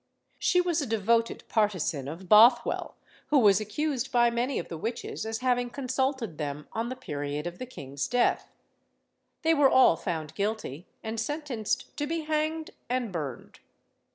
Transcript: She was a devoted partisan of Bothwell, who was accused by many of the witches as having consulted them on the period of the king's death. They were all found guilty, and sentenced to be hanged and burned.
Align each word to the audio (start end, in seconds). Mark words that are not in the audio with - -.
She 0.39 0.61
was 0.61 0.81
a 0.81 0.87
devoted 0.87 1.43
partisan 1.47 2.07
of 2.07 2.27
Bothwell, 2.27 2.95
who 3.27 3.37
was 3.37 3.61
accused 3.61 4.11
by 4.11 4.31
many 4.31 4.57
of 4.57 4.67
the 4.67 4.75
witches 4.79 5.27
as 5.27 5.41
having 5.45 5.69
consulted 5.69 6.39
them 6.39 6.67
on 6.73 6.89
the 6.89 6.95
period 6.95 7.45
of 7.45 7.59
the 7.59 7.67
king's 7.67 8.07
death. 8.07 8.49
They 9.43 9.53
were 9.53 9.69
all 9.69 9.95
found 9.95 10.33
guilty, 10.33 10.87
and 11.03 11.19
sentenced 11.19 11.95
to 11.97 12.07
be 12.07 12.21
hanged 12.21 12.71
and 12.89 13.11
burned. 13.11 13.59